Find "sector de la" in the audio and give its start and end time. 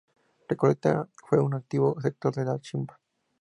2.01-2.57